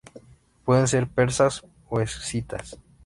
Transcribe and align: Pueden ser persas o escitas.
Pueden 0.65 0.87
ser 0.87 1.07
persas 1.07 1.61
o 1.87 1.99
escitas. 2.01 2.79